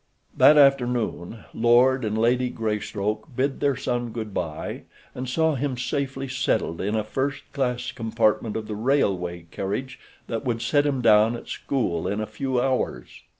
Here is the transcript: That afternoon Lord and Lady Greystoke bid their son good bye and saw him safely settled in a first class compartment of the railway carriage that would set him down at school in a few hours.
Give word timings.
That 0.35 0.57
afternoon 0.57 1.43
Lord 1.53 2.03
and 2.03 2.17
Lady 2.17 2.49
Greystoke 2.49 3.27
bid 3.35 3.59
their 3.59 3.75
son 3.75 4.09
good 4.09 4.33
bye 4.33 4.85
and 5.13 5.29
saw 5.29 5.53
him 5.53 5.77
safely 5.77 6.27
settled 6.27 6.81
in 6.81 6.95
a 6.95 7.03
first 7.03 7.43
class 7.53 7.91
compartment 7.91 8.57
of 8.57 8.65
the 8.67 8.73
railway 8.73 9.45
carriage 9.51 9.99
that 10.25 10.43
would 10.43 10.63
set 10.63 10.87
him 10.87 11.03
down 11.03 11.35
at 11.35 11.49
school 11.49 12.07
in 12.07 12.19
a 12.19 12.25
few 12.25 12.59
hours. 12.59 13.11